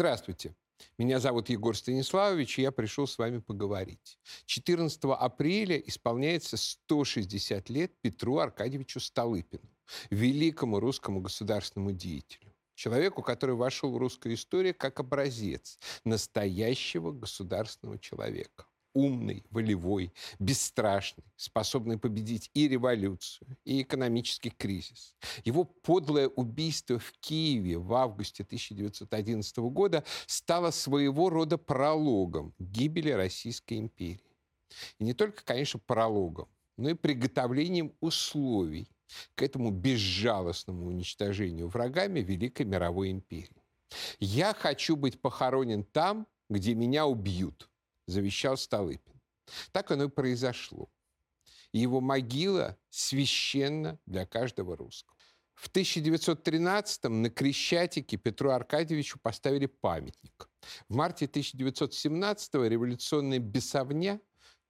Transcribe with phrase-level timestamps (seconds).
[0.00, 0.54] Здравствуйте.
[0.96, 4.18] Меня зовут Егор Станиславович, и я пришел с вами поговорить.
[4.46, 9.68] 14 апреля исполняется 160 лет Петру Аркадьевичу Столыпину,
[10.08, 12.50] великому русскому государственному деятелю.
[12.74, 21.98] Человеку, который вошел в русскую историю как образец настоящего государственного человека умный, волевой, бесстрашный, способный
[21.98, 25.14] победить и революцию, и экономический кризис.
[25.44, 33.78] Его подлое убийство в Киеве в августе 1911 года стало своего рода прологом гибели Российской
[33.78, 34.20] империи.
[34.98, 38.88] И не только, конечно, прологом, но и приготовлением условий
[39.34, 43.62] к этому безжалостному уничтожению врагами Великой мировой империи.
[44.20, 47.69] «Я хочу быть похоронен там, где меня убьют»,
[48.10, 49.20] завещал Столыпин.
[49.72, 50.90] Так оно и произошло.
[51.72, 55.16] Его могила священна для каждого русского.
[55.54, 60.48] В 1913-м на Крещатике Петру Аркадьевичу поставили памятник.
[60.88, 64.20] В марте 1917-го революционная бесовня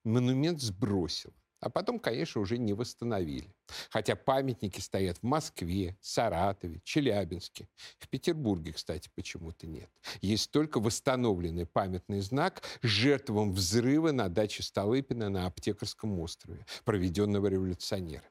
[0.04, 1.39] монумент сбросила.
[1.60, 3.54] А потом, конечно, уже не восстановили.
[3.90, 7.68] Хотя памятники стоят в Москве, Саратове, Челябинске.
[7.98, 9.90] В Петербурге, кстати, почему-то нет.
[10.22, 18.30] Есть только восстановленный памятный знак жертвам взрыва на даче Столыпина на Аптекарском острове, проведенного революционерами.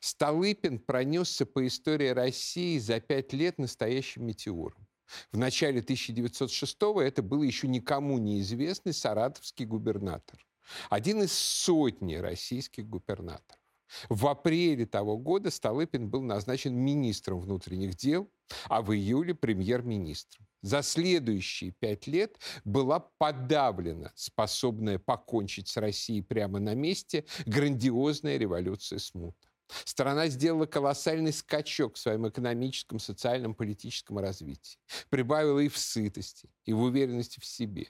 [0.00, 4.86] Столыпин пронесся по истории России за пять лет настоящим метеором.
[5.32, 10.44] В начале 1906-го это был еще никому неизвестный саратовский губернатор.
[10.90, 13.60] Один из сотни российских губернаторов.
[14.08, 18.28] В апреле того года Столыпин был назначен министром внутренних дел,
[18.68, 20.46] а в июле премьер-министром.
[20.62, 28.98] За следующие пять лет была подавлена способная покончить с Россией прямо на месте грандиозная революция
[28.98, 29.48] смута.
[29.84, 34.78] Страна сделала колоссальный скачок в своем экономическом, социальном, политическом развитии.
[35.08, 37.88] Прибавила и в сытости, и в уверенности в себе.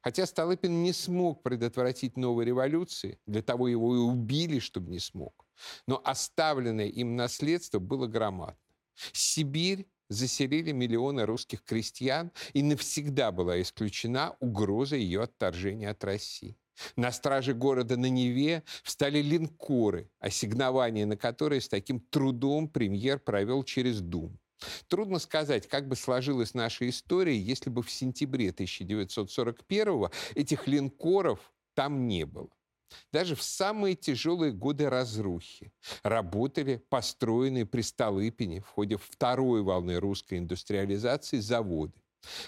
[0.00, 5.46] Хотя Столыпин не смог предотвратить новой революции, для того его и убили, чтобы не смог.
[5.86, 8.56] Но оставленное им наследство было громадно.
[9.12, 16.56] Сибирь заселили миллионы русских крестьян, и навсегда была исключена угроза ее отторжения от России.
[16.96, 23.62] На страже города на Неве встали линкоры, ассигнования на которые с таким трудом премьер провел
[23.62, 24.38] через Дум.
[24.88, 32.06] Трудно сказать, как бы сложилась наша история, если бы в сентябре 1941 этих линкоров там
[32.06, 32.50] не было.
[33.10, 40.38] Даже в самые тяжелые годы разрухи работали построенные при Столыпине в ходе второй волны русской
[40.38, 41.94] индустриализации заводы.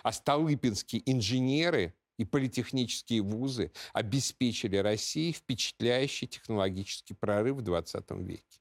[0.03, 8.61] А столыпинские инженеры и политехнические вузы обеспечили России впечатляющий технологический прорыв в 20 веке.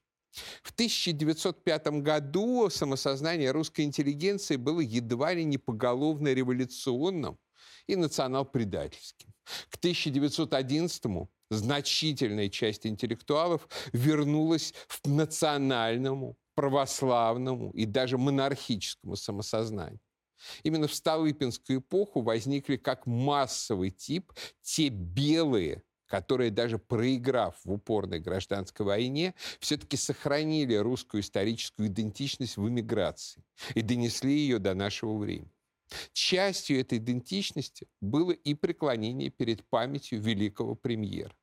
[0.62, 7.38] В 1905 году самосознание русской интеллигенции было едва ли не поголовно революционным
[7.86, 9.32] и национал-предательским.
[9.68, 11.04] К 1911
[11.50, 20.00] значительная часть интеллектуалов вернулась к национальному, православному и даже монархическому самосознанию.
[20.62, 25.82] Именно в Столыпинскую эпоху возникли как массовый тип те белые
[26.14, 33.42] которые даже проиграв в упорной гражданской войне, все-таки сохранили русскую историческую идентичность в эмиграции
[33.74, 35.50] и донесли ее до нашего времени.
[36.12, 41.34] Частью этой идентичности было и преклонение перед памятью великого премьера.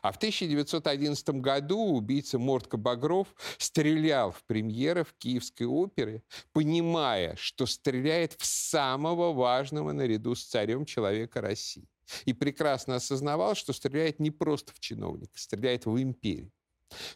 [0.00, 6.22] А в 1911 году убийца Мортко Багров стрелял в премьера в Киевской опере,
[6.54, 11.90] понимая, что стреляет в самого важного наряду с царем человека России
[12.24, 16.52] и прекрасно осознавал, что стреляет не просто в чиновника, стреляет в империю.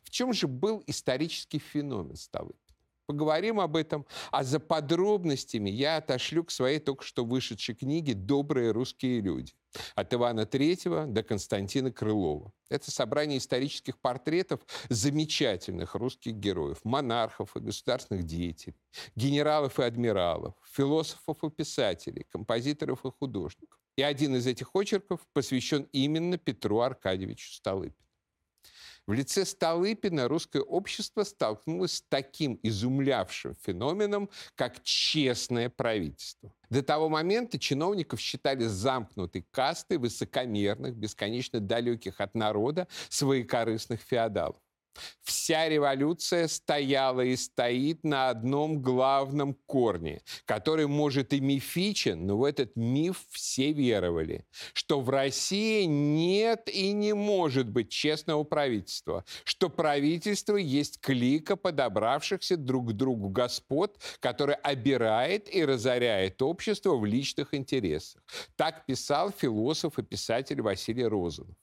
[0.03, 2.59] В чем же был исторический феномен Столыпина?
[3.07, 8.71] Поговорим об этом, а за подробностями я отошлю к своей только что вышедшей книге «Добрые
[8.71, 9.53] русские люди»
[9.97, 12.53] от Ивана Третьего до Константина Крылова.
[12.71, 18.77] Это собрание исторических портретов замечательных русских героев, монархов и государственных деятелей,
[19.17, 23.82] генералов и адмиралов, философов и писателей, композиторов и художников.
[23.97, 27.97] И один из этих очерков посвящен именно Петру Аркадьевичу Столыпину.
[29.07, 36.55] В лице Столыпина русское общество столкнулось с таким изумлявшим феноменом, как честное правительство.
[36.71, 44.63] До того момента чиновников считали замкнутой кастой высокомерных, бесконечно далеких от народа, своекорыстных феодалов.
[45.23, 52.45] Вся революция стояла и стоит на одном главном корне, который, может, и мифичен, но в
[52.45, 59.69] этот миф все веровали, что в России нет и не может быть честного правительства, что
[59.69, 67.55] правительство есть клика подобравшихся друг к другу господ, который обирает и разоряет общество в личных
[67.55, 68.23] интересах.
[68.57, 71.57] Так писал философ и писатель Василий Розанов.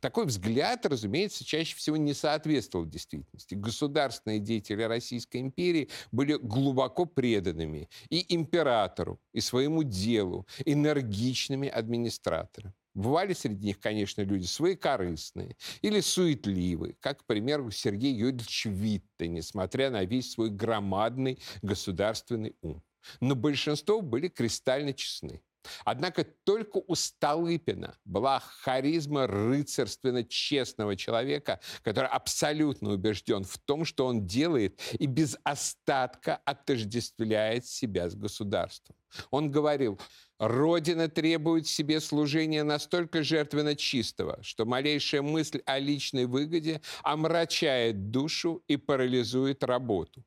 [0.00, 3.54] Такой взгляд, разумеется, чаще всего не соответствовал действительности.
[3.54, 12.74] Государственные деятели Российской империи были глубоко преданными и императору, и своему делу, энергичными администраторами.
[12.94, 19.90] Бывали среди них, конечно, люди своекорыстные или суетливые, как, к примеру, Сергей Юрьевич Витте, несмотря
[19.90, 22.82] на весь свой громадный государственный ум.
[23.20, 25.40] Но большинство были кристально честны.
[25.84, 34.26] Однако только у Столыпина была харизма рыцарственно-честного человека, который абсолютно убежден в том, что он
[34.26, 38.96] делает, и без остатка отождествляет себя с государством.
[39.30, 39.98] Он говорил,
[40.38, 48.62] Родина требует себе служения настолько жертвенно чистого, что малейшая мысль о личной выгоде омрачает душу
[48.68, 50.22] и парализует работу.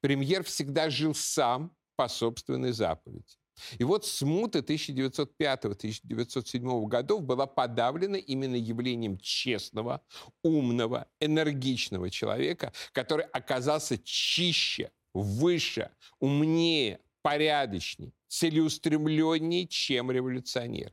[0.00, 3.41] Премьер всегда жил сам по собственной заповеди.
[3.78, 10.02] И вот смута 1905-1907 годов была подавлена именно явлением честного,
[10.42, 20.92] умного, энергичного человека, который оказался чище, выше, умнее, порядочнее, целеустремленнее, чем революционер.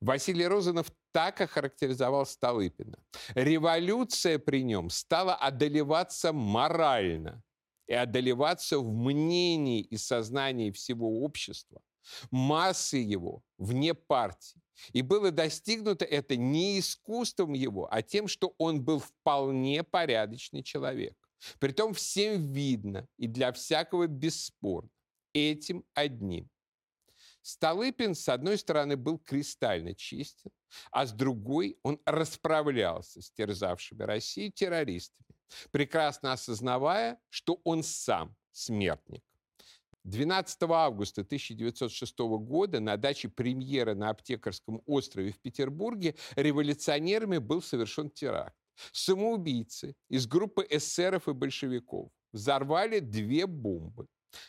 [0.00, 2.98] Василий Розанов так охарактеризовал Столыпина.
[3.34, 7.42] Революция при нем стала одолеваться морально
[7.88, 11.80] и одолеваться в мнении и сознании всего общества,
[12.30, 14.62] массы его вне партии.
[14.92, 21.16] И было достигнуто это не искусством его, а тем, что он был вполне порядочный человек.
[21.58, 24.90] Притом всем видно и для всякого бесспорно
[25.32, 26.48] этим одним.
[27.42, 30.50] Столыпин, с одной стороны, был кристально чистен,
[30.90, 35.27] а с другой он расправлялся с терзавшими Россию террористами,
[35.70, 39.22] прекрасно осознавая, что он сам смертник.
[40.04, 48.10] 12 августа 1906 года на даче премьера на Аптекарском острове в Петербурге революционерами был совершен
[48.10, 48.56] теракт.
[48.92, 54.06] Самоубийцы из группы эсеров и большевиков взорвали две бомбы.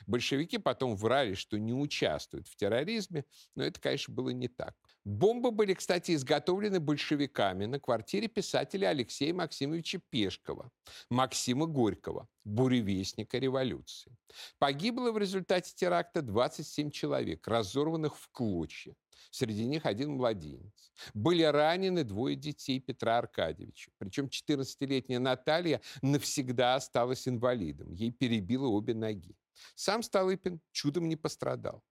[0.07, 4.75] Большевики потом врали, что не участвуют в терроризме, но это, конечно, было не так.
[5.05, 10.71] Бомбы были, кстати, изготовлены большевиками на квартире писателя Алексея Максимовича Пешкова,
[11.09, 14.15] Максима Горького, буревестника революции.
[14.57, 18.95] Погибло в результате теракта 27 человек, разорванных в клочья.
[19.31, 20.91] Среди них один младенец.
[21.13, 23.91] Были ранены двое детей Петра Аркадьевича.
[23.97, 27.91] Причем 14-летняя Наталья навсегда осталась инвалидом.
[27.93, 29.35] Ей перебило обе ноги.
[29.75, 31.83] Сам Столыпин чудом не пострадал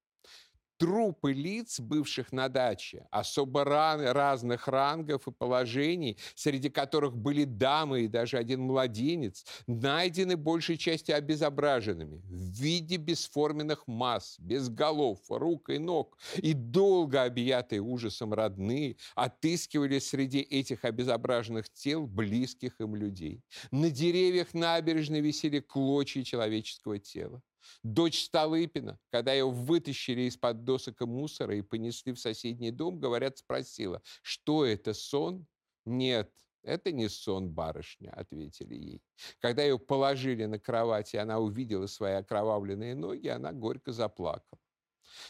[0.79, 8.03] трупы лиц, бывших на даче, особо ран, разных рангов и положений, среди которых были дамы
[8.03, 15.71] и даже один младенец, найдены большей частью обезображенными в виде бесформенных масс, без голов, рук
[15.71, 23.43] и ног, и долго объятые ужасом родные отыскивали среди этих обезображенных тел близких им людей.
[23.73, 27.43] На деревьях набережной висели клочья человеческого тела.
[27.83, 33.39] Дочь Столыпина, когда ее вытащили из-под досок и мусора и понесли в соседний дом, говорят,
[33.39, 35.47] спросила, что это, сон?
[35.85, 36.31] Нет,
[36.63, 39.03] это не сон, барышня, ответили ей.
[39.41, 44.61] Когда ее положили на кровать, и она увидела свои окровавленные ноги, она горько заплакала.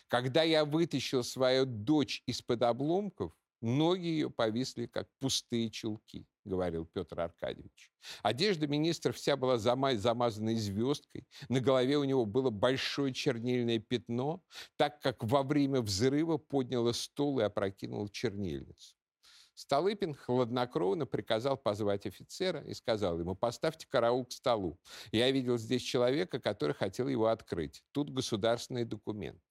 [0.08, 7.20] Когда я вытащил свою дочь из-под обломков, ноги ее повисли, как пустые чулки говорил Петр
[7.20, 7.92] Аркадьевич.
[8.22, 14.42] Одежда министра вся была замазана звездкой, на голове у него было большое чернильное пятно,
[14.76, 18.96] так как во время взрыва подняла стол и опрокинула чернильницу.
[19.58, 24.78] Столыпин хладнокровно приказал позвать офицера и сказал ему, поставьте караул к столу.
[25.10, 27.82] Я видел здесь человека, который хотел его открыть.
[27.90, 29.42] Тут государственные документы.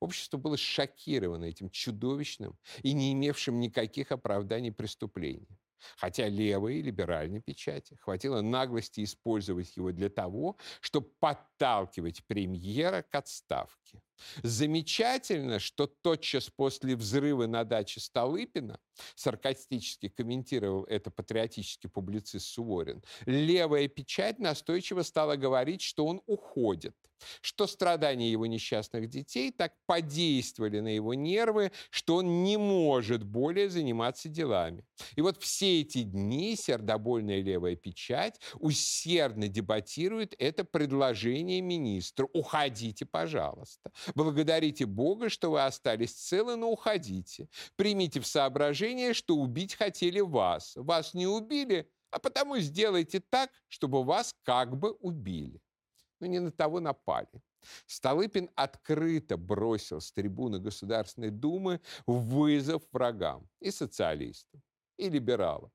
[0.00, 5.58] Общество было шокировано этим чудовищным и не имевшим никаких оправданий преступлением.
[5.96, 14.02] Хотя левой либеральной печати хватило наглости использовать его для того, чтобы подталкивать премьера к отставке.
[14.42, 18.78] Замечательно, что тотчас после взрыва на даче Столыпина,
[19.14, 26.96] саркастически комментировал это патриотический публицист Суворин, левая печать настойчиво стала говорить, что он уходит,
[27.40, 33.68] что страдания его несчастных детей так подействовали на его нервы, что он не может более
[33.68, 34.84] заниматься делами.
[35.16, 42.28] И вот все эти дни сердобольная левая печать усердно дебатирует это предложение министру.
[42.32, 43.92] Уходите, пожалуйста.
[44.14, 47.48] Благодарите Бога, что вы остались целы, но уходите.
[47.76, 50.72] Примите в соображение, что убить хотели вас.
[50.76, 55.60] Вас не убили, а потому сделайте так, чтобы вас как бы убили.
[56.20, 57.42] Но не на того напали.
[57.86, 64.62] Столыпин открыто бросил с трибуны Государственной Думы вызов врагам и социалистам,
[64.98, 65.70] и либералам.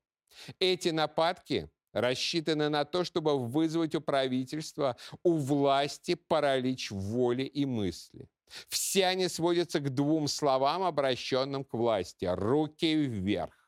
[0.60, 8.28] Эти нападки рассчитаны на то, чтобы вызвать у правительства, у власти паралич воли и мысли.
[8.68, 13.59] Все они сводятся к двум словам, обращенным к власти– руки вверх.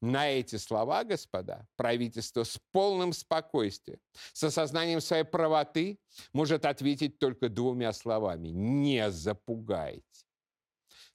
[0.00, 3.98] На эти слова, господа, правительство с полным спокойствием,
[4.32, 5.98] с осознанием своей правоты
[6.32, 10.02] может ответить только двумя словами– не запугайте.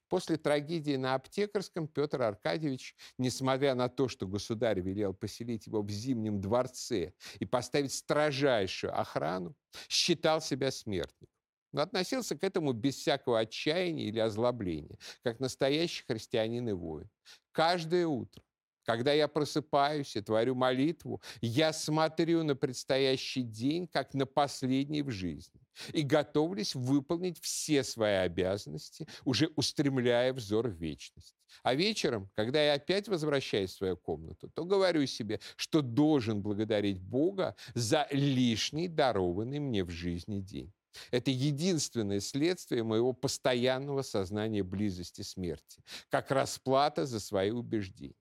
[0.08, 5.90] После трагедии на Аптекарском Петр Аркадьевич, несмотря на то, что государь велел поселить его в
[5.90, 9.54] Зимнем дворце и поставить строжайшую охрану,
[9.88, 11.28] считал себя смертником.
[11.72, 17.10] Но относился к этому без всякого отчаяния или озлобления, как настоящий христианин и воин.
[17.52, 18.42] Каждое утро
[18.88, 25.10] когда я просыпаюсь и творю молитву, я смотрю на предстоящий день, как на последний в
[25.10, 25.60] жизни,
[25.92, 31.36] и готовлюсь выполнить все свои обязанности, уже устремляя взор в вечность.
[31.62, 36.98] А вечером, когда я опять возвращаюсь в свою комнату, то говорю себе, что должен благодарить
[36.98, 40.72] Бога за лишний дарованный мне в жизни день.
[41.10, 48.14] Это единственное следствие моего постоянного сознания близости смерти, как расплата за свои убеждения.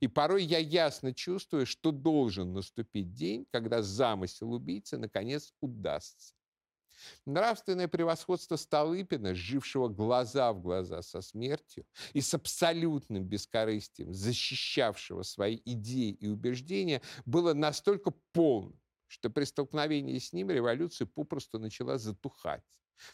[0.00, 6.34] И порой я ясно чувствую, что должен наступить день, когда замысел убийцы наконец удастся.
[7.26, 15.60] Нравственное превосходство Столыпина, жившего глаза в глаза со смертью и с абсолютным бескорыстием, защищавшего свои
[15.64, 22.62] идеи и убеждения, было настолько полным, что при столкновении с ним революция попросту начала затухать,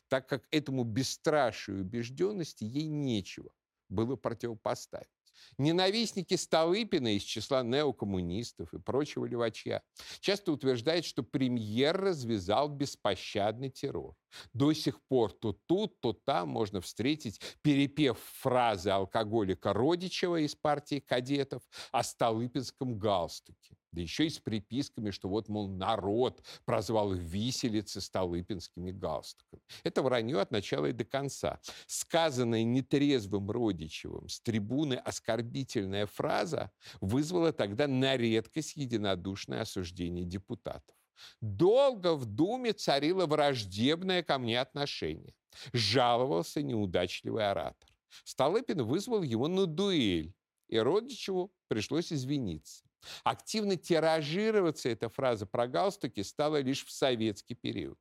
[0.09, 3.51] так как этому бесстрашию и убежденности ей нечего
[3.89, 5.18] было противопоставить.
[5.59, 9.83] Ненавистники Столыпина из числа неокоммунистов и прочего левачья
[10.21, 14.15] часто утверждают, что премьер развязал беспощадный террор.
[14.53, 21.01] До сих пор то тут, то там можно встретить перепев фразы алкоголика Родичева из партии
[21.01, 23.77] кадетов о Столыпинском галстуке.
[23.93, 29.63] Да еще и с приписками, что вот, мол, народ прозвал виселицы столыпинскими галстуками.
[29.83, 31.61] Это вранье от начала и до конца.
[31.87, 36.71] Сказанная нетрезвым Родичевым с трибуны оскорбительная фраза
[37.01, 40.98] вызвала тогда на редкость единодушное осуждение депутатов.
[41.41, 45.35] Долго в Думе царило враждебное ко мне отношение.
[45.73, 47.89] Жаловался неудачливый оратор.
[48.25, 50.35] Столыпин вызвал его на дуэль,
[50.69, 52.85] и Родичеву пришлось извиниться.
[53.25, 57.99] Активно тиражироваться эта фраза про галстуки стала лишь в советский период.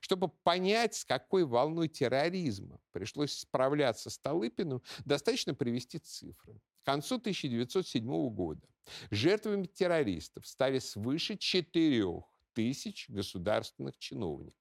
[0.00, 6.60] Чтобы понять, с какой волной терроризма пришлось справляться Столыпину, достаточно привести цифры.
[6.82, 8.66] К концу 1907 года
[9.10, 12.22] жертвами террористов стали свыше 4
[12.56, 14.58] тысяч государственных чиновников,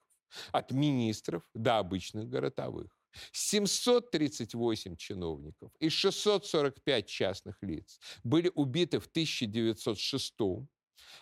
[0.52, 2.92] от министров до обычных городовых.
[3.32, 10.34] 738 чиновников и 645 частных лиц были убиты в 1906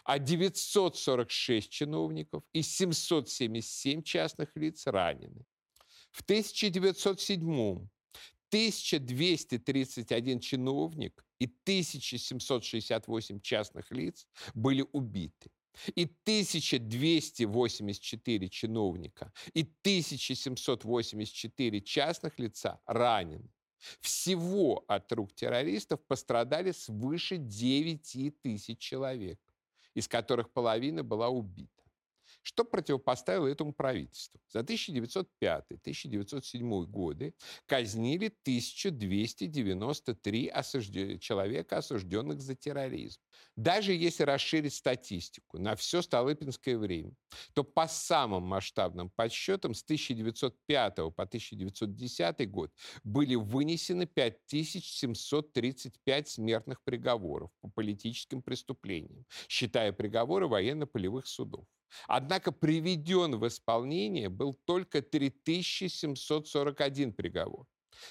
[0.04, 5.46] а 946 чиновников и 777 частных лиц ранены.
[6.12, 7.88] В 1907
[8.50, 15.52] 1231 чиновник и 1768 частных лиц были убиты
[15.96, 23.50] и 1284 чиновника, и 1784 частных лица ранены.
[24.00, 29.40] Всего от рук террористов пострадали свыше 9 тысяч человек,
[29.94, 31.83] из которых половина была убита.
[32.44, 34.40] Что противопоставило этому правительству?
[34.50, 37.34] За 1905-1907 годы
[37.66, 41.18] казнили 1293 осужден...
[41.20, 43.22] человека, осужденных за терроризм.
[43.56, 47.14] Даже если расширить статистику на все Столыпинское время,
[47.54, 52.74] то по самым масштабным подсчетам с 1905 по 1910 год
[53.06, 61.66] были вынесены 5735 смертных приговоров по политическим преступлениям, считая приговоры военно-полевых судов.
[62.08, 67.66] Однако приведен в исполнение был только 3741 приговор.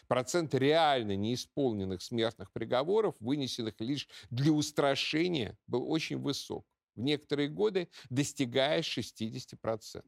[0.06, 6.66] Процент реально неисполненных смертных приговоров, вынесенных лишь для устрашения, был очень высок.
[6.94, 10.04] В некоторые годы достигая 60%.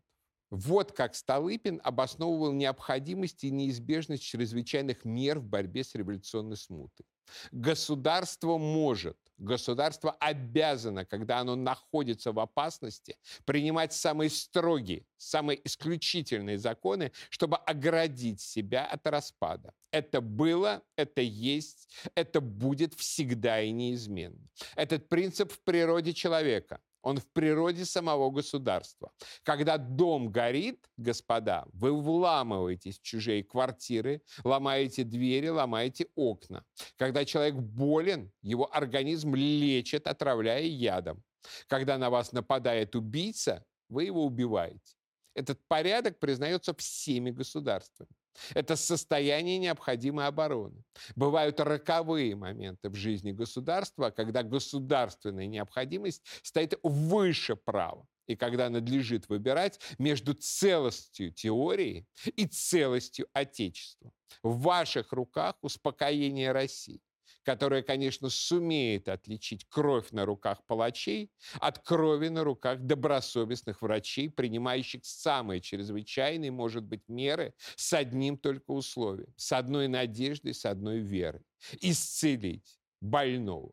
[0.51, 7.07] Вот как Столыпин обосновывал необходимость и неизбежность чрезвычайных мер в борьбе с революционной смутой.
[7.53, 17.13] Государство может, государство обязано, когда оно находится в опасности, принимать самые строгие, самые исключительные законы,
[17.31, 19.73] чтобы оградить себя от распада.
[19.91, 24.49] Это было, это есть, это будет всегда и неизменно.
[24.77, 26.81] Этот принцип в природе человека.
[27.05, 29.13] Он в природе самого государства.
[29.43, 36.65] Когда дом горит, господа, вы вламываетесь в чужие квартиры, ломаете двери, ломаете окна.
[36.97, 41.23] Когда человек болен, его организм лечит, отравляя ядом.
[41.67, 44.97] Когда на вас нападает убийца, вы его убиваете.
[45.35, 48.09] Этот порядок признается всеми государствами.
[48.55, 50.83] Это состояние необходимой обороны.
[51.17, 59.29] Бывают роковые моменты в жизни государства, когда государственная необходимость стоит выше права и когда надлежит
[59.29, 64.13] выбирать между целостью теории и целостью Отечества.
[64.43, 67.01] В ваших руках успокоение России
[67.45, 75.05] которая, конечно, сумеет отличить кровь на руках палачей от крови на руках добросовестных врачей, принимающих
[75.05, 81.43] самые чрезвычайные, может быть, меры с одним только условием, с одной надеждой, с одной верой–
[81.81, 83.73] исцелить больного.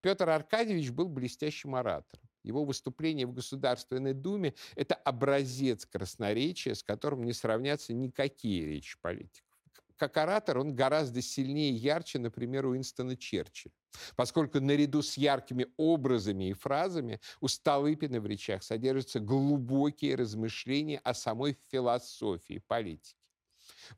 [0.00, 2.28] Петр Аркадьевич был блестящим оратором.
[2.44, 9.47] Его выступление в Государственной Думе– это образец красноречия, с которым не сравнятся никакие речи политиков
[9.98, 13.74] как оратор он гораздо сильнее и ярче, например, Уинстона Черчилля.
[14.16, 21.14] Поскольку наряду с яркими образами и фразами у Столыпина в речах содержатся глубокие размышления о
[21.14, 23.18] самой философии политики.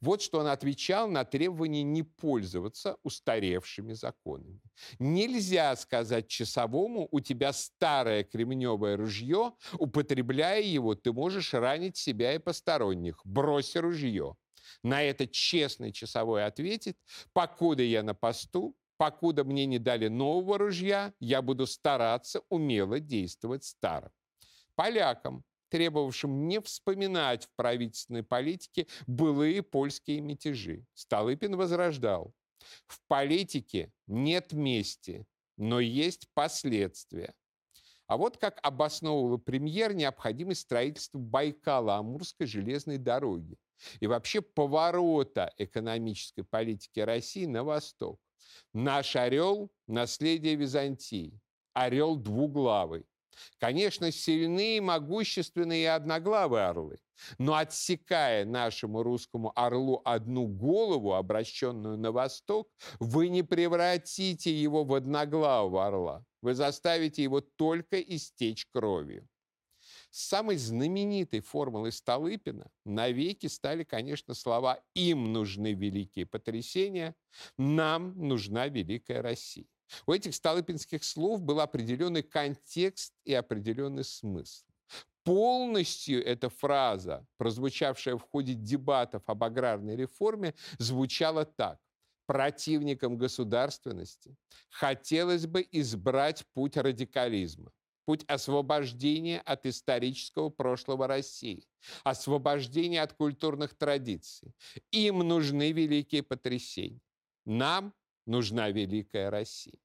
[0.00, 4.60] Вот что он отвечал на требование не пользоваться устаревшими законами.
[4.98, 12.38] Нельзя сказать часовому, у тебя старое кремневое ружье, употребляя его, ты можешь ранить себя и
[12.38, 13.20] посторонних.
[13.24, 14.36] Брось ружье.
[14.82, 16.96] На это честный часовой ответит,
[17.32, 23.64] покуда я на посту, покуда мне не дали нового ружья, я буду стараться умело действовать
[23.64, 24.10] старым.
[24.74, 32.34] Полякам, требовавшим не вспоминать в правительственной политике былые польские мятежи, Столыпин возрождал.
[32.86, 37.34] В политике нет мести, но есть последствия.
[38.10, 43.56] А вот как обосновывала премьер необходимость строительства Байкала-Амурской железной дороги
[44.00, 48.18] и вообще поворота экономической политики России на восток.
[48.74, 51.38] Наш орел– наследие Византии,
[51.72, 53.06] орел двуглавый.
[53.58, 56.98] Конечно, сильные, могущественные и одноглавые орлы,
[57.38, 64.94] но отсекая нашему русскому орлу одну голову, обращенную на восток, вы не превратите его в
[64.94, 66.24] одноглавого орла.
[66.42, 69.28] Вы заставите его только истечь кровью.
[70.10, 77.14] Самой знаменитой формулой Столыпина навеки стали, конечно, слова «им нужны великие потрясения»,
[77.56, 79.66] «нам нужна великая Россия».
[80.06, 84.66] У этих столыпинских слов был определенный контекст и определенный смысл.
[85.24, 91.78] Полностью эта фраза, прозвучавшая в ходе дебатов об аграрной реформе, звучала так.
[92.30, 94.36] Противникам государственности
[94.68, 97.72] хотелось бы избрать путь радикализма
[98.04, 101.66] путь освобождения от исторического прошлого России,
[102.04, 104.54] освобождения от культурных традиций.
[104.92, 107.00] Им нужны великие потрясения.
[107.44, 107.92] Нам
[108.26, 109.80] нужна великая Россия.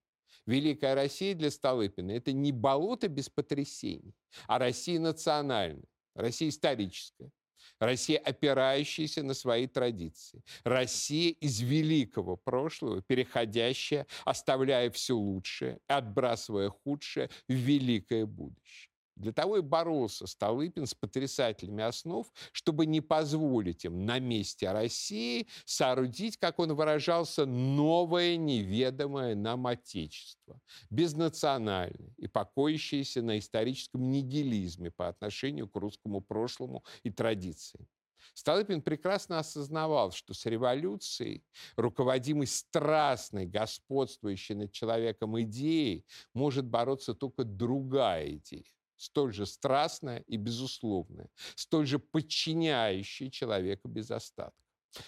[0.46, 4.14] Великая Россия для Столыпина– это не болото без потрясений,
[4.46, 7.32] а Россия национальная, Россия историческая,
[7.80, 10.44] Россия, опирающаяся на свои традиции.
[10.64, 18.95] Россия из великого прошлого, переходящая, оставляя все лучшее, отбрасывая худшее в великое будущее.
[19.16, 25.48] Для того и боролся Столыпин с потрясателями основ, чтобы не позволить им на месте России
[25.64, 35.08] соорудить, как он выражался, новое неведомое нам Отечество, безнациональное и покоящееся на историческом нигилизме по
[35.08, 37.88] отношению к русскому прошлому и традициям.
[38.34, 41.46] Столыпин прекрасно осознавал, что с революцией,
[41.78, 50.38] руководимой страстной, господствующей над человеком идеей, может бороться только другая идея столь же страстная и
[50.38, 54.56] безусловная, столь же подчиняющая человека без остатка.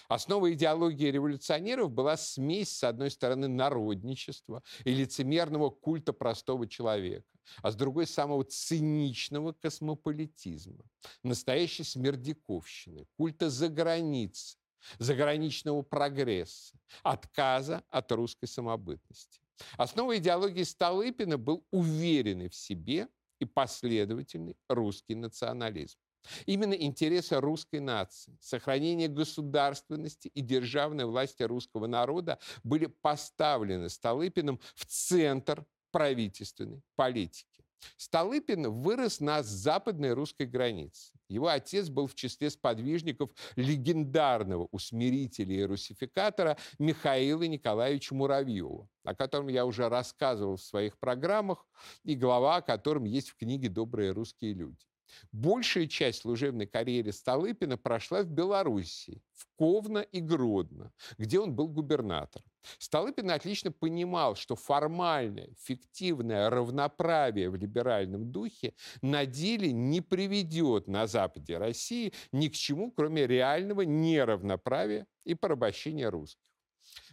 [0.08, 7.26] Основой идеологии революционеров была смесь, с одной стороны, народничества и лицемерного культа простого человека,
[7.62, 10.84] а с другой– самого циничного космополитизма,
[11.22, 14.58] настоящей смердяковщины, культа за границей,
[14.98, 19.40] заграничного прогресса, отказа от русской самобытности.
[19.76, 23.08] Основой идеологии Столыпина был уверенный в себе
[23.40, 25.98] и последовательный русский национализм.
[26.46, 34.84] Именно интересы русской нации, сохранение государственности и державной власти русского народа были поставлены Столыпиным в
[34.86, 37.57] центр правительственной политики.
[37.96, 41.12] Столыпин вырос на западной русской границе.
[41.28, 49.48] Его отец был в числе сподвижников легендарного усмирителя и русификатора Михаила Николаевича Муравьева, о котором
[49.48, 51.66] я уже рассказывал в своих программах,
[52.02, 54.84] и глава о котором есть в книге «Добрые русские люди».
[55.32, 61.68] Большая часть служебной карьеры Столыпина прошла в Белоруссии, в Ковно и Гродно, где он был
[61.68, 62.46] губернатором.
[62.78, 71.06] Столыпин отлично понимал, что формальное, фиктивное равноправие в либеральном духе на деле не приведет на
[71.06, 76.42] Западе России ни к чему, кроме реального неравноправия и порабощения русских.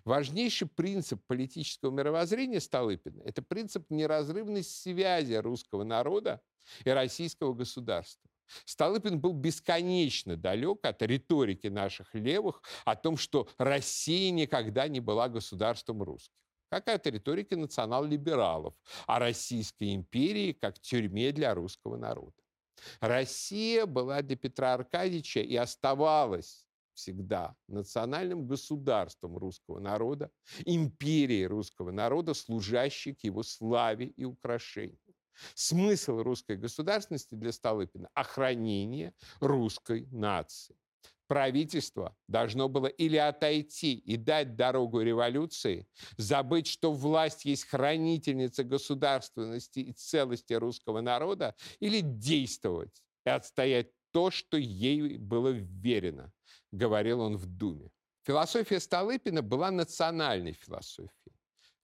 [0.03, 6.41] Важнейший принцип политического мировоззрения Столыпина– это принцип неразрывной связи русского народа
[6.83, 8.29] и российского государства.
[8.65, 15.29] Столыпин был бесконечно далек от риторики наших левых о том, что Россия никогда не была
[15.29, 16.35] государством русских.
[16.69, 18.75] Какая-то риторика национал-либералов
[19.07, 22.35] о Российской империи как тюрьме для русского народа.
[22.99, 30.31] Россия была для Петра Аркадьевича и оставалась всегда национальным государством русского народа,
[30.65, 34.97] империей русского народа, служащей к его славе и украшению.
[35.53, 40.75] Смысл русской государственности для Столыпина– охранение русской нации.
[41.27, 49.79] Правительство должно было или отойти и дать дорогу революции, забыть, что власть есть хранительница государственности
[49.79, 56.31] и целости русского народа, или действовать и отстоять то, что ей было верено,
[56.71, 57.89] говорил он в Думе.
[58.23, 61.35] Философия Столыпина была национальной философией.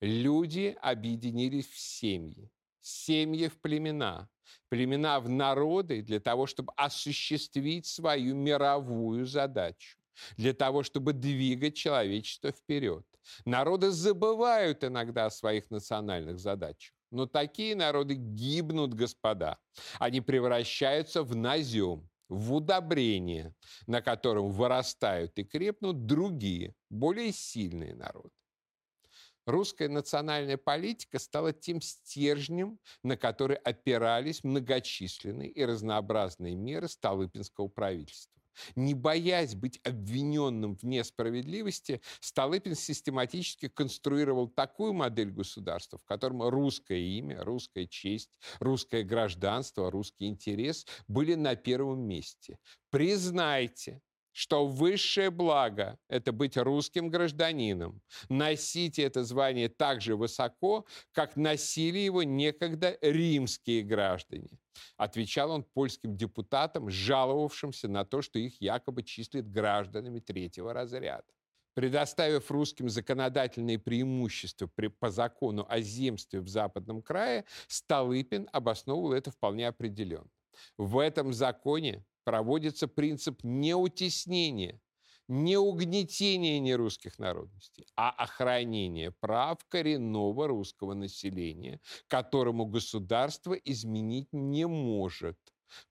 [0.02, 2.50] Люди объединились в семьи,
[2.82, 4.30] семьи в племена,
[4.70, 9.98] племена в народы для того, чтобы осуществить свою мировую задачу,
[10.38, 13.06] для того, чтобы двигать человечество вперед.
[13.46, 16.94] Народы забывают иногда о своих национальных задачах.
[17.12, 19.58] Но такие народы гибнут, господа.
[20.00, 23.54] Они превращаются в назем, в удобрение,
[23.88, 28.32] на котором вырастают и крепнут другие, более сильные народы.
[29.46, 38.42] Русская национальная политика стала тем стержнем, на который опирались многочисленные и разнообразные меры Столыпинского правительства.
[38.76, 47.00] Не боясь быть обвиненным в несправедливости, Столыпин систематически конструировал такую модель государства, в котором русское
[47.00, 52.60] имя, русская честь, русское гражданство, русский интерес были на первом месте.
[52.90, 54.02] Признайте,
[54.32, 58.02] что высшее благо– это быть русским гражданином.
[58.30, 64.50] Носите это звание так же высоко, как носили его некогда римские граждане.
[64.98, 71.26] Отвечал он польским депутатам, жаловавшимся на то, что их якобы числят гражданами третьего разряда.
[71.74, 79.32] Предоставив русским законодательные преимущества при, по закону о земстве в Западном крае, Столыпин обосновывал это
[79.32, 80.30] вполне определенно.
[80.78, 84.80] В этом законе проводится принцип не утеснения,
[85.28, 95.38] не угнетения нерусских народностей, а охранения прав коренного русского населения, которому государство изменить не может,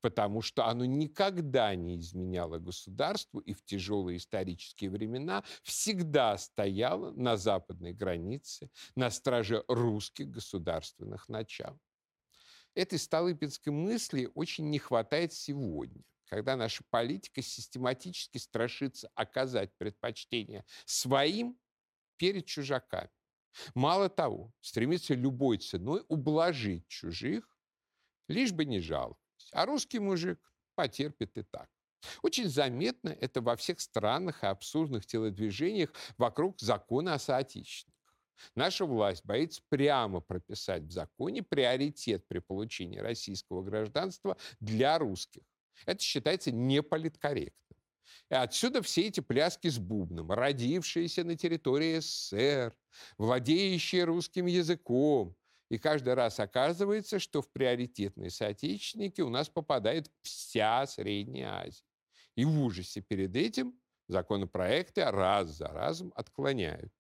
[0.00, 7.36] потому что оно никогда не изменяло государству и в тяжелые исторические времена всегда стояло на
[7.38, 11.78] западной границе, на страже русских государственных начал.
[12.74, 21.58] Этой столыпинской мысли очень не хватает сегодня когда наша политика систематически страшится оказать предпочтение своим
[22.16, 23.10] перед чужаками.
[23.74, 27.58] Мало того, стремится любой ценой ублажить чужих,
[28.28, 29.18] лишь бы не жаловать.
[29.52, 30.40] А русский мужик
[30.76, 31.68] потерпит и так.
[32.22, 38.16] Очень заметно это во всех странных и абсурдных телодвижениях вокруг закона о соотечественниках.
[38.54, 45.42] Наша власть боится прямо прописать в законе приоритет при получении российского гражданства для русских.
[45.86, 47.78] Это считается неполиткорректным.
[48.28, 52.74] И отсюда все эти пляски с бубном, родившиеся на территории СССР,
[53.18, 55.36] владеющие русским языком.
[55.68, 61.84] И каждый раз оказывается, что в приоритетные соотечественники у нас попадает вся Средняя Азия.
[62.34, 66.92] И в ужасе перед этим Законопроекты раз за разом отклоняют.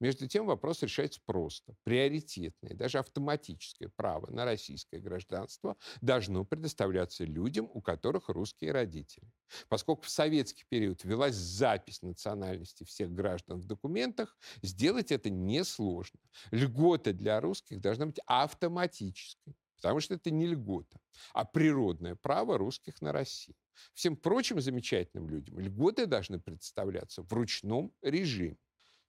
[0.00, 1.74] Между тем вопрос решается просто.
[1.84, 9.30] Приоритетное, даже автоматическое право на российское гражданство должно предоставляться людям, у которых русские родители.
[9.68, 16.20] Поскольку в советский период велась запись национальности всех граждан в документах, сделать это несложно.
[16.50, 19.54] Льгота для русских должна быть автоматической.
[19.76, 20.98] Потому что это не льгота,
[21.32, 23.56] а природное право русских на Россию.
[23.94, 28.56] Всем прочим замечательным людям льготы должны представляться в ручном режиме.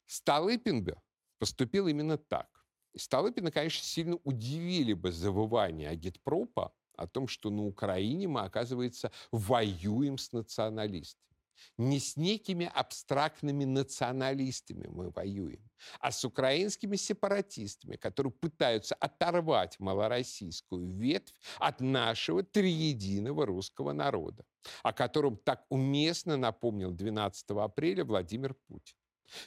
[0.10, 1.00] Столыпинга
[1.38, 2.50] поступил именно так.
[2.94, 9.12] И Столыпина, конечно, сильно удивили бы завывания агитпропа о том, что на Украине мы, оказывается,
[9.32, 11.38] воюем с националистами.
[11.78, 15.70] Не с некими абстрактными националистами мы воюем,
[16.00, 24.44] а с украинскими сепаратистами, которые пытаются оторвать малороссийскую ветвь от нашего триединого русского народа,
[24.82, 28.99] о котором так уместно напомнил 12 апреля Владимир Путин.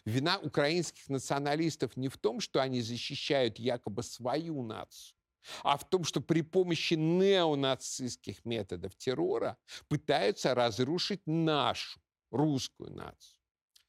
[0.05, 5.17] Вина украинских националистов не в том, что они защищают якобы свою нацию,
[5.63, 9.57] а в том, что при помощи неонацистских методов террора
[9.89, 13.41] пытаются разрушить нашу русскую нацию.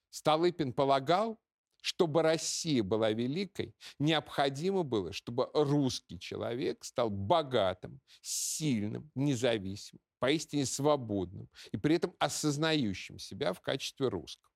[0.10, 1.40] Столыпин полагал,
[1.82, 11.50] чтобы Россия была великой, необходимо было, чтобы русский человек стал богатым, сильным, независимым, поистине свободным
[11.74, 14.53] и при этом осознающим себя в качестве русского.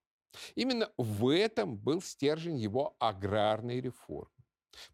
[0.56, 4.32] Именно в этом был стержень его аграрной реформы.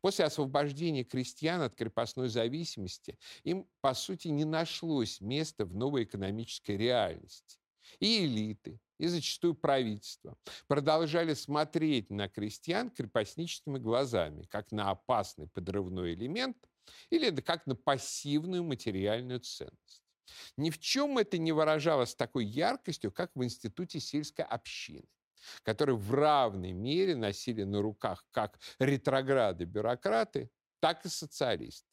[0.01, 6.77] После освобождения крестьян от крепостной зависимости им, по сути, не нашлось места в новой экономической
[6.77, 7.59] реальности.
[7.99, 16.13] И элиты, и зачастую правительство продолжали смотреть на крестьян крепостническими глазами, как на опасный подрывной
[16.13, 16.57] элемент
[17.09, 20.01] или как на пассивную материальную ценность.
[20.55, 25.07] Ни в чем это не выражалось такой яркостью, как в Институте сельской общины
[25.63, 31.87] которые в равной мере носили на руках как ретрограды-бюрократы, так и социалисты.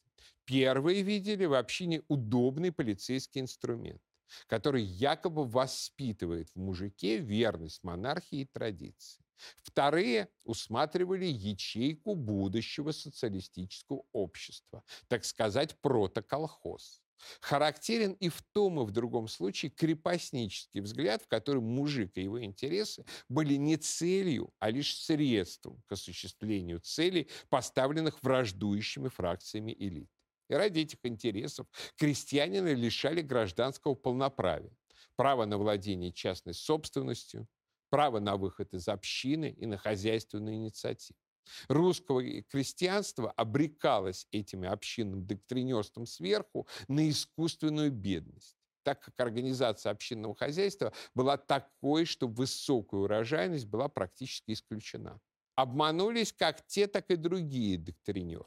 [0.45, 4.01] Первые видели в общине удобный полицейский инструмент,
[4.47, 9.23] который якобы воспитывает в мужике верность монархии и традиции.
[9.63, 17.00] Вторые усматривали ячейку будущего социалистического общества, так сказать, протоколхоз.
[17.39, 22.43] Характерен и в том, и в другом случае крепостнический взгляд, в котором мужик и его
[22.43, 30.09] интересы были не целью, а лишь средством к осуществлению целей, поставленных враждующими фракциями элит.
[30.49, 34.75] И ради этих интересов крестьянина лишали гражданского полноправия,
[35.15, 37.47] права на владение частной собственностью,
[37.89, 41.20] право на выход из общины и на хозяйственную инициативу.
[41.67, 50.91] Русского крестьянство обрекалось этим общинным доктринерством сверху на искусственную бедность так как организация общинного хозяйства
[51.13, 55.19] была такой, что высокая урожайность была практически исключена.
[55.55, 58.45] Обманулись как те, так и другие доктринеры.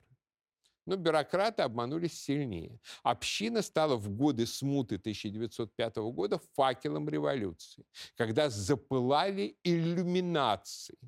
[0.87, 2.79] Но бюрократы обманулись сильнее.
[3.03, 10.99] Община стала в годы смуты 1905 года факелом революции, когда запылали иллюминации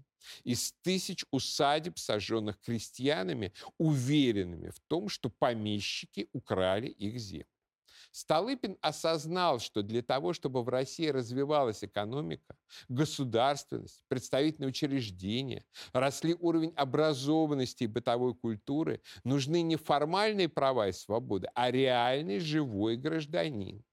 [0.44, 7.46] из тысяч усадеб, сожженных крестьянами, уверенными в том, что помещики украли их землю.
[8.16, 12.56] Столыпин осознал, что для того, чтобы в России развивалась экономика,
[12.88, 21.48] государственность, представительные учреждения, росли уровень образованности и бытовой культуры, нужны не формальные права и свободы,
[21.54, 23.84] а реальный живой гражданин,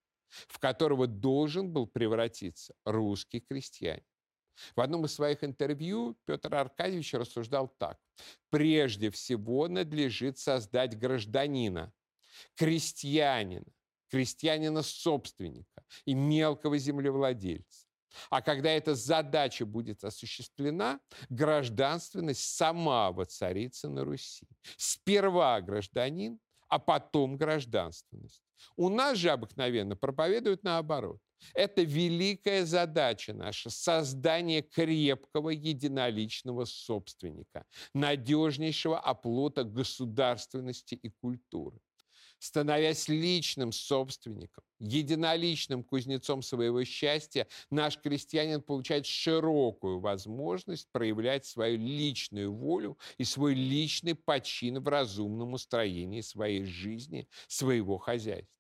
[0.48, 4.06] в которого должен был превратиться русский крестьянин.
[4.76, 8.00] В одном из своих интервью Петр Аркадьевич рассуждал так.
[8.50, 11.92] Прежде всего надлежит создать гражданина,
[12.56, 13.66] крестьянина,
[14.10, 17.88] крестьянина-собственника и мелкого землевладельца.
[18.30, 24.48] А когда эта задача будет осуществлена, гражданственность сама воцарится на Руси.
[24.78, 26.40] Сперва гражданин,
[26.74, 28.42] а потом гражданственность.
[28.76, 31.20] У нас же обыкновенно проповедуют наоборот.
[31.54, 41.78] Это великая задача наша– создание крепкого единоличного собственника, надежнейшего оплота государственности и культуры
[42.44, 52.54] становясь личным собственником, единоличным кузнецом своего счастья, наш крестьянин получает широкую возможность проявлять свою личную
[52.54, 58.54] волю и свой личный почин в разумном устроении своей жизни, своего хозяйства.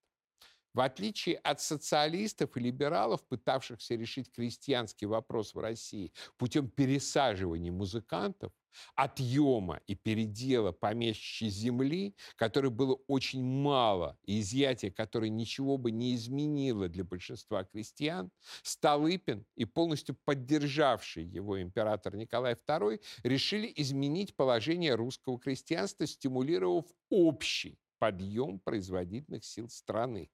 [0.73, 8.53] В отличие от социалистов и либералов, пытавшихся решить крестьянский вопрос в России путем пересаживания музыкантов,
[8.95, 16.15] отъема и передела помещичьей земли, которой было очень мало, и изъятие которой ничего бы не
[16.15, 18.31] изменило для большинства крестьян,
[18.63, 27.79] Столыпин и полностью поддержавший его император Николай II решили изменить положение русского крестьянства, стимулировав общий
[27.99, 30.29] подъем производительных сил страны.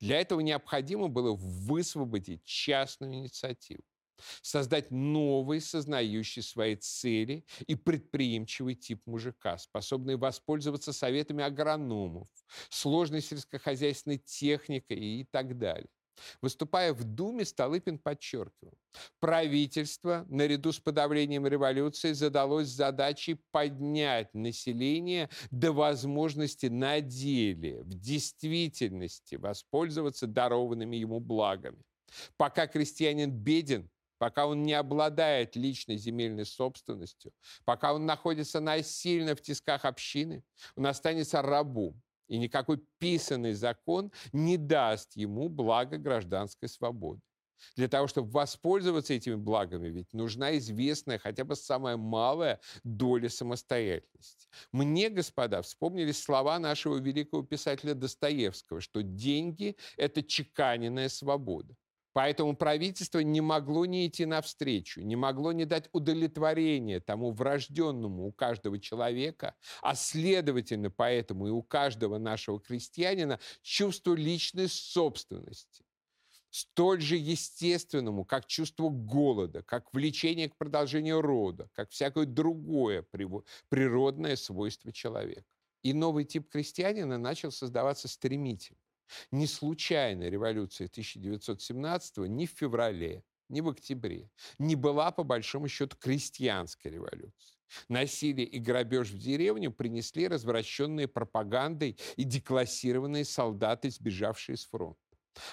[0.00, 3.82] Для этого необходимо было высвободить частную инициативу
[4.42, 12.28] создать новый, сознающий свои цели и предприимчивый тип мужика, способный воспользоваться советами агрономов,
[12.70, 15.88] сложной сельскохозяйственной техникой и так далее.
[16.40, 18.78] Выступая в Думе, Столыпин подчеркивал,
[19.20, 29.34] правительство, наряду с подавлением революции, задалось задачей поднять население до возможности на деле, в действительности
[29.34, 31.82] воспользоваться дарованными ему благами.
[32.36, 37.32] Пока крестьянин беден, пока он не обладает личной земельной собственностью,
[37.64, 40.44] пока он находится насильно в тисках общины,
[40.76, 42.00] он останется рабом.
[42.28, 47.20] И никакой писанный закон не даст ему блага гражданской свободы.
[47.74, 54.48] Для того, чтобы воспользоваться этими благами, ведь нужна известная, хотя бы самая малая доля самостоятельности.
[54.72, 61.74] Мне, господа, вспомнились слова нашего великого писателя Достоевского, что деньги– это чеканенная свобода.
[62.16, 68.32] Поэтому правительство не могло не идти навстречу, не могло не дать удовлетворения тому врожденному у
[68.32, 75.84] каждого человека, а следовательно поэтому и у каждого нашего крестьянина чувству личной собственности
[76.48, 83.04] столь же естественному, как чувство голода, как влечение к продолжению рода, как всякое другое
[83.68, 85.44] природное свойство человека.
[85.82, 88.80] И новый тип крестьянина начал создаваться стремительно.
[89.30, 95.96] Не случайно революция 1917 ни в феврале, ни в октябре не была, по большому счету,
[95.96, 97.56] крестьянской революцией.
[97.88, 105.00] Насилие и грабеж в деревню принесли развращенные пропагандой и деклассированные солдаты, сбежавшие с фронта.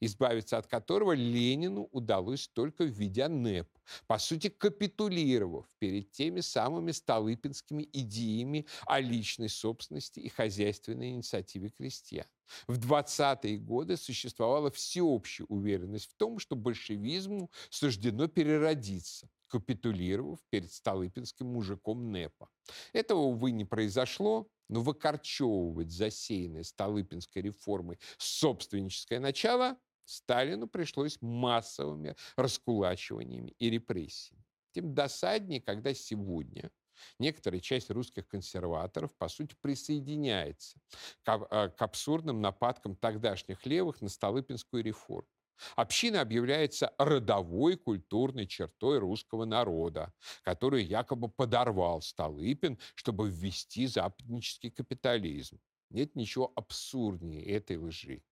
[0.00, 3.68] избавиться от которого Ленину удалось только введя НЭП,
[4.06, 12.26] по сути капитулировав перед теми самыми столыпинскими идеями о личной собственности и хозяйственной инициативе крестьян.
[12.66, 21.46] В 20-е годы существовала всеобщая уверенность в том, что большевизму суждено переродиться, капитулировав перед столыпинским
[21.46, 22.48] мужиком НЭПа.
[22.92, 33.54] Этого, увы, не произошло, но выкорчевывать засеянное Столыпинской реформой собственническое начало Сталину пришлось массовыми раскулачиваниями
[33.58, 34.44] и репрессиями.
[34.72, 36.70] Тем досаднее, когда сегодня
[37.18, 40.78] некоторая часть русских консерваторов, по сути, присоединяется
[41.22, 45.28] к, э, абсурдным нападкам тогдашних левых на Столыпинскую реформу.
[45.76, 55.58] Община объявляется родовой культурной чертой русского народа, которую якобы подорвал Столыпин, чтобы ввести западнический капитализм.
[55.90, 58.22] Нет ничего абсурднее этой лжи.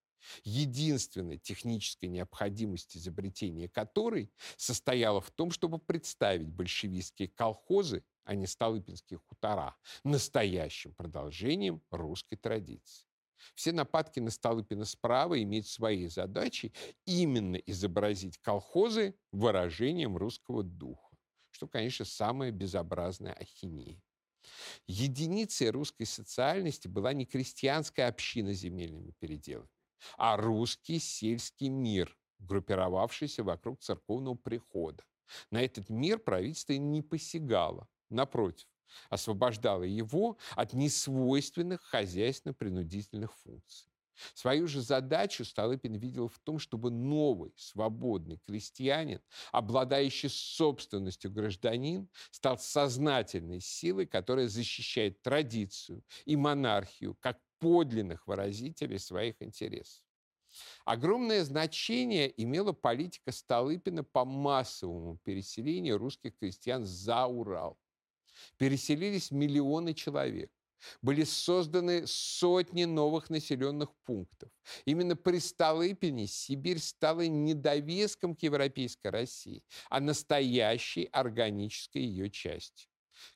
[0.43, 9.19] Единственная техническая необходимость изобретения которой состояла в том, чтобы представить большевистские колхозы, а не столыпинские
[9.19, 13.06] хутора, настоящим продолжением русской традиции.
[13.55, 16.73] Все нападки на Столыпина справа имеют свои задачи
[17.05, 21.15] именно изобразить колхозы выражением русского духа,
[21.51, 24.01] что, конечно, самая безобразная ахинея.
[24.87, 29.69] Единицей русской социальности была не крестьянская община с земельными переделами,
[30.17, 35.03] а русский сельский мир, группировавшийся вокруг церковного прихода.
[35.51, 37.89] На этот мир правительство не посягало.
[38.09, 38.67] Напротив,
[39.09, 43.89] освобождала его от несвойственных хозяйственно-принудительных функций.
[44.33, 49.21] Свою же задачу Столыпин видел в том, чтобы новый свободный крестьянин,
[49.51, 59.41] обладающий собственностью гражданин, стал сознательной силой, которая защищает традицию и монархию как подлинных выразителей своих
[59.41, 60.03] интересов.
[60.85, 67.77] Огромное значение имела политика Столыпина по массовому переселению русских крестьян за Урал
[68.57, 70.51] переселились миллионы человек.
[71.01, 74.49] Были созданы сотни новых населенных пунктов.
[74.85, 82.89] Именно при Столыпине Сибирь стала не довеском к европейской России, а настоящей органической ее частью.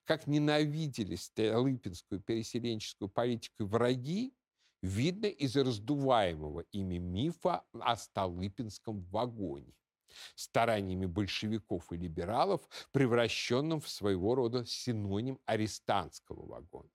[0.05, 4.33] Как ненавидели Столыпинскую переселенческую политику враги,
[4.81, 9.73] видно из раздуваемого ими мифа о Столыпинском вагоне.
[10.35, 16.89] Стараниями большевиков и либералов, превращенным в своего рода синоним арестантского вагона.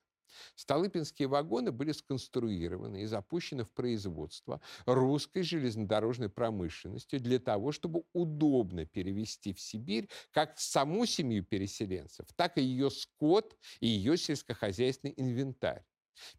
[0.55, 8.87] Столыпинские вагоны были сконструированы и запущены в производство русской железнодорожной промышленностью для того, чтобы удобно
[8.87, 15.85] перевести в Сибирь как саму семью переселенцев, так и ее скот и ее сельскохозяйственный инвентарь.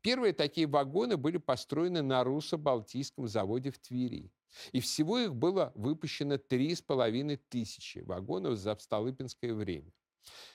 [0.01, 4.31] Первые такие вагоны были построены на руссо-балтийском заводе в Твери.
[4.71, 9.91] И всего их было выпущено 3,5 тысячи вагонов за Столыпинское время.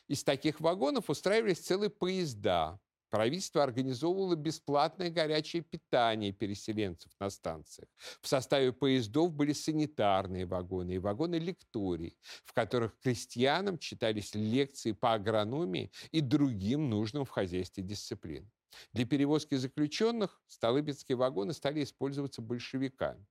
[0.08, 2.78] Из таких вагонов устраивались целые поезда.
[3.12, 7.90] Правительство организовывало бесплатное горячее питание переселенцев на станциях.
[8.22, 15.12] В составе поездов были санитарные вагоны и вагоны лекторий, в которых крестьянам читались лекции по
[15.12, 18.50] агрономии и другим нужным в хозяйстве дисциплинам.
[18.92, 23.26] Для перевозки заключенных столыпинские вагоны стали использоваться большевиками.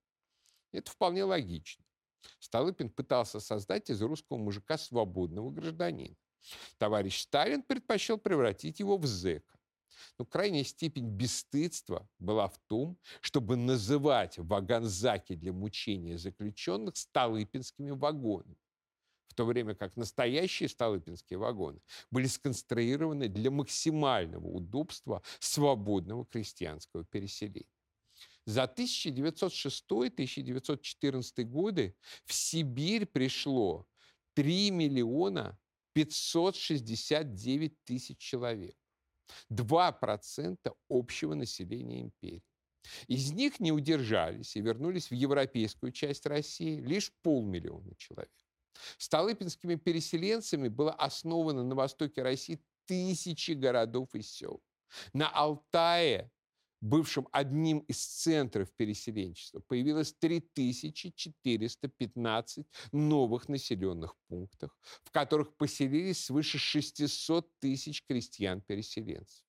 [0.71, 1.83] Это вполне логично.
[2.39, 6.15] Столыпин пытался создать из русского мужика свободного гражданина.
[6.77, 9.59] Товарищ Сталин предпочел превратить его в зэка.
[10.17, 18.57] Но крайняя степень бесстыдства была в том, чтобы называть вагонзаки для мучения заключенных столыпинскими вагонами
[19.31, 21.79] в то время как настоящие столыпинские вагоны
[22.11, 27.69] были сконструированы для максимального удобства свободного крестьянского переселения.
[28.45, 33.87] За 1906-1914 годы в Сибирь пришло
[34.33, 35.57] 3 миллиона
[35.93, 38.75] 569 тысяч человек.
[39.49, 40.57] 2%
[40.89, 42.43] общего населения империи.
[43.07, 48.40] Из них не удержались и вернулись в европейскую часть России лишь полмиллиона человек.
[48.97, 54.61] Столыпинскими переселенцами было основано на востоке России тысячи городов и сел.
[55.13, 56.29] На Алтае,
[56.81, 64.71] бывшем одним из центров переселенчества, появилось 3415 новых населенных пунктов,
[65.03, 69.45] в которых поселились свыше 600 тысяч крестьян-переселенцев.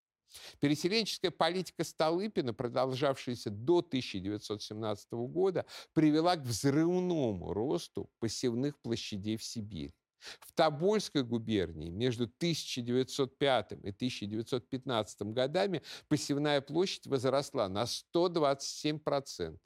[0.60, 9.92] Переселенческая политика Столыпина, продолжавшаяся до 1917 года, привела к взрывному росту посевных площадей в Сибири.
[10.40, 19.58] В Тобольской губернии между 1905 и 1915 годами посевная площадь возросла на 127%.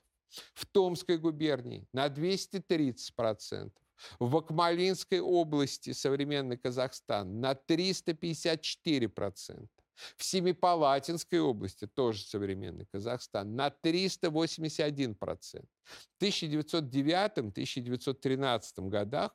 [0.54, 3.72] В Томской губернии на 230%.
[4.18, 9.68] В Акмалинской области, современный Казахстан, на 354%.
[10.16, 15.64] В Семипалатинской области, тоже современный Казахстан, на 381%.
[15.84, 19.32] В 1909-1913 годах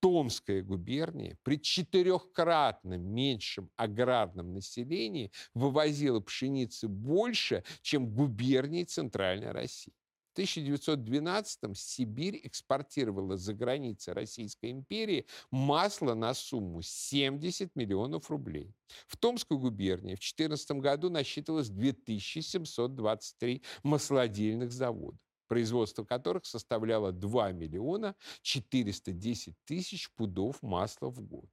[0.00, 9.92] Томская губерния при четырехкратно меньшем аграрном населении вывозила пшеницы больше, чем губернии Центральной России.
[10.36, 18.74] 1912-м Сибирь экспортировала за границы Российской империи масло на сумму 70 миллионов рублей.
[19.06, 25.18] В Томской губернии в 2014 году насчитывалось 2723 маслодельных завода
[25.48, 31.48] производство которых составляло 2 миллиона 410 тысяч пудов масла в год.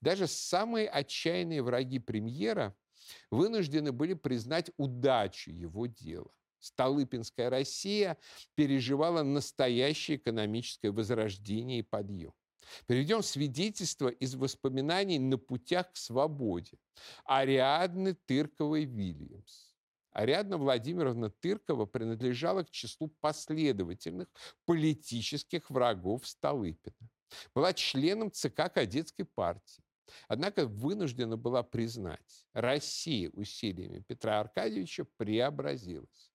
[0.00, 2.74] Даже самые отчаянные враги премьера
[3.30, 6.30] вынуждены были признать удачу его дела.
[6.60, 8.16] Столыпинская Россия
[8.54, 12.32] переживала настоящее экономическое возрождение и подъем.
[12.86, 16.78] Приведем свидетельство из воспоминаний на путях к свободе
[17.24, 19.70] Ариадны Тырковой-Вильямс.
[20.12, 24.28] Ариадна Владимировна Тыркова принадлежала к числу последовательных
[24.64, 27.08] политических врагов Столыпина.
[27.54, 29.84] Была членом ЦК кадетской партии.
[30.26, 36.29] Однако вынуждена была признать, Россия усилиями Петра Аркадьевича преобразилась.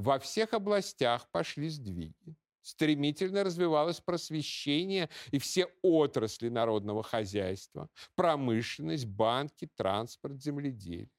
[0.00, 2.34] Во всех областях пошли сдвиги.
[2.62, 11.10] Стремительно развивалось просвещение и все отрасли народного хозяйства, промышленность, банки, транспорт, земледелие.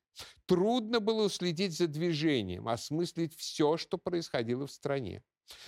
[0.47, 5.23] Трудно было уследить за движением, осмыслить все, что происходило в стране.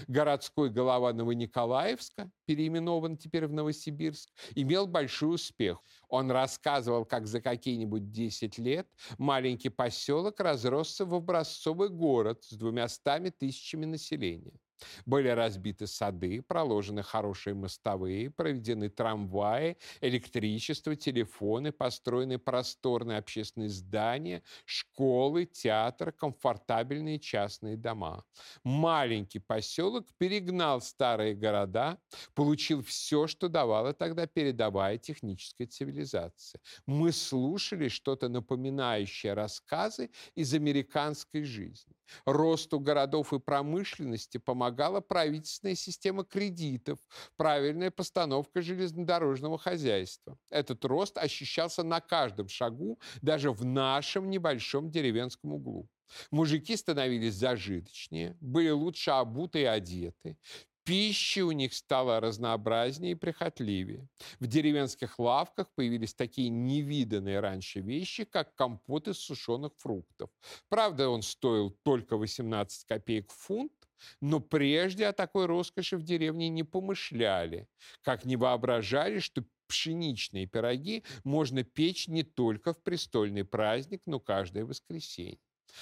[0.07, 5.79] Городской голова Новониколаевска, переименован теперь в Новосибирск, имел большой успех.
[6.09, 12.87] Он рассказывал, как за какие-нибудь 10 лет маленький поселок разросся в образцовый город с двумя
[12.87, 14.59] стами тысячами населения.
[15.05, 25.45] Были разбиты сады, проложены хорошие мостовые, проведены трамваи, электричество, телефоны, построены просторные общественные здания, школы,
[25.45, 28.23] театр, комфортабельные частные дома.
[28.63, 31.97] Маленький поселок перегнал старые города,
[32.33, 36.61] получил все, что давала тогда передовая техническая цивилизация.
[36.85, 41.95] Мы слушали что-то напоминающее рассказы из американской жизни.
[42.25, 46.99] Росту городов и промышленности помогала правительственная система кредитов,
[47.37, 50.37] правильная постановка железнодорожного хозяйства.
[50.49, 55.89] Этот рост ощущался на каждом шагу, даже в нашем небольшом деревенском углу.
[56.31, 60.37] Мужики становились зажиточнее, были лучше обуты и одеты.
[60.85, 64.09] Пища у них стала разнообразнее и прихотливее.
[64.39, 70.29] В деревенских лавках появились такие невиданные раньше вещи, как компот из сушеных фруктов.
[70.67, 73.71] Правда, он стоил только 18 копеек в фунт,
[74.19, 77.69] но прежде о такой роскоши в деревне не помышляли,
[78.01, 84.65] как не воображали, что пшеничные пироги можно печь не только в престольный праздник, но каждое
[84.65, 85.39] воскресенье.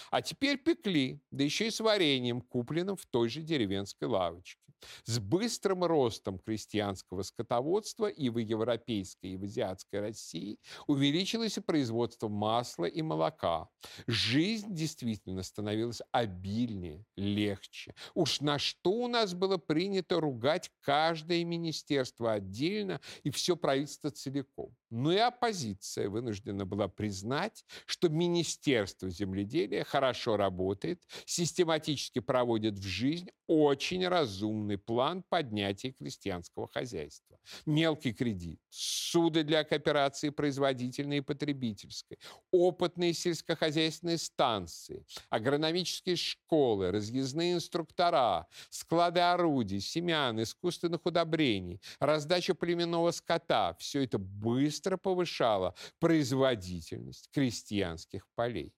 [0.09, 4.61] А теперь пекли, да еще и с вареньем, купленным в той же деревенской лавочке.
[5.03, 12.27] С быстрым ростом крестьянского скотоводства и в европейской, и в азиатской России увеличилось и производство
[12.27, 13.69] масла и молока.
[14.07, 17.93] Жизнь действительно становилась обильнее, легче.
[18.13, 24.75] Уж на что у нас было принято ругать каждое министерство отдельно и все правительство целиком.
[24.91, 33.29] Но и оппозиция вынуждена была признать, что Министерство земледелия хорошо работает, систематически проводит в жизнь
[33.47, 37.39] очень разумный план поднятия крестьянского хозяйства.
[37.65, 42.19] Мелкий кредит, суды для кооперации производительной и потребительской,
[42.51, 53.73] опытные сельскохозяйственные станции, агрономические школы, разъездные инструктора, склады орудий, семян, искусственных удобрений, раздача племенного скота–
[53.79, 58.73] все это быстро быстро повышала производительность крестьянских полей.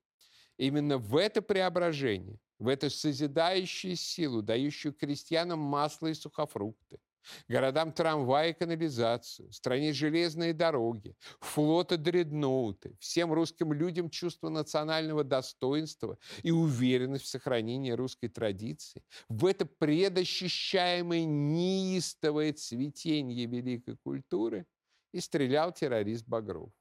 [0.57, 6.99] Именно в это преображение, в эту созидающую силу, дающую крестьянам масло и сухофрукты,
[7.47, 16.17] городам трамваи и канализацию, стране железные дороги, флоты дредноуты, всем русским людям чувство национального достоинства
[16.43, 24.65] и уверенность в сохранении русской традиции, в это предощущаемое неистовое цветение великой культуры
[25.13, 26.71] и стрелял террорист Багров.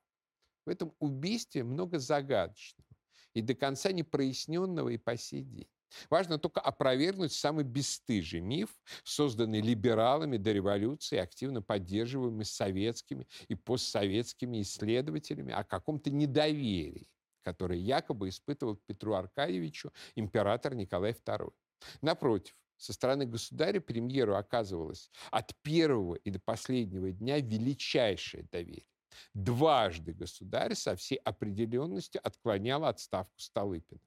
[0.66, 2.88] В этом убийстве много загадочного
[3.34, 5.68] и до конца не проясненного и по сей день.
[6.08, 8.70] Важно только опровергнуть самый бесстыжий миф,
[9.04, 17.10] созданный либералами до революции, активно поддерживаемый советскими и постсоветскими исследователями о каком-то недоверии,
[17.42, 21.52] которое якобы испытывал Петру Аркадьевичу император Николай II.
[22.00, 28.86] Напротив, со стороны государя премьеру оказывалось от первого и до последнего дня величайшее доверие.
[29.34, 34.00] Дважды государь со всей определенностью отклонял отставку Столыпина.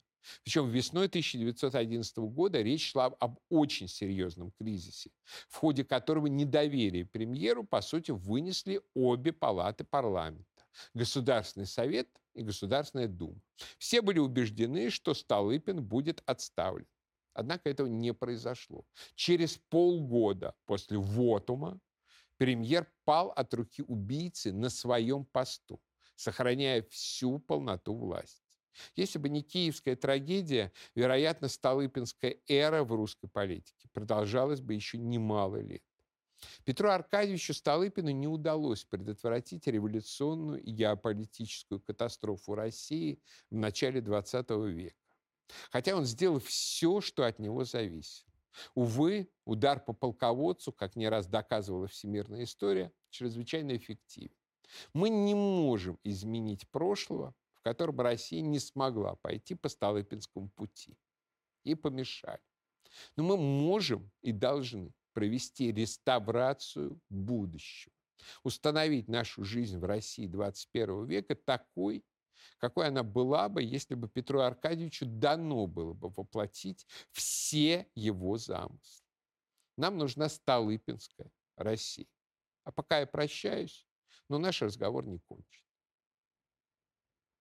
[0.44, 5.10] Причем весной 1911 года речь шла об очень серьезном кризисе,
[5.48, 10.44] в ходе которого недоверие премьеру, по сути, вынесли обе палаты парламента.
[10.92, 13.40] Государственный совет и Государственная дума.
[13.78, 16.86] Все были убеждены, что Столыпин будет отставлен.
[17.36, 18.86] Однако этого не произошло.
[19.14, 21.78] Через полгода после вотума
[22.38, 25.78] премьер пал от руки убийцы на своем посту,
[26.14, 28.42] сохраняя всю полноту власти.
[28.94, 35.60] Если бы не киевская трагедия, вероятно, Столыпинская эра в русской политике продолжалась бы еще немало
[35.60, 35.82] лет.
[36.64, 43.20] Петру Аркадьевичу Столыпину не удалось предотвратить революционную и геополитическую катастрофу России
[43.50, 45.05] в начале XX века.
[45.70, 48.30] Хотя он сделал все, что от него зависело.
[48.74, 54.34] Увы, удар по полководцу, как не раз доказывала всемирная история, чрезвычайно эффективен.
[54.92, 60.96] Мы не можем изменить прошлого, в котором Россия не смогла пойти по Столыпинскому пути.
[61.64, 62.40] И помешали.
[63.16, 67.92] Но мы можем и должны провести реставрацию будущего,
[68.42, 72.04] установить нашу жизнь в России 21 века такой,
[72.58, 79.04] какой она была бы, если бы Петру Аркадьевичу дано было бы воплотить все его замыслы.
[79.76, 82.06] Нам нужна Столыпинская Россия.
[82.64, 83.86] А пока я прощаюсь,
[84.28, 85.65] но наш разговор не кончен.